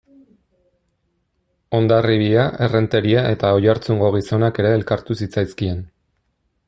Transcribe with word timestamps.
Hondarribia, 1.79 2.45
Errenteria 2.69 3.23
eta 3.35 3.53
Oiartzungo 3.59 4.11
gizonak 4.17 4.59
ere 4.65 4.73
elkartu 4.79 5.19
zitzaizkien. 5.21 5.87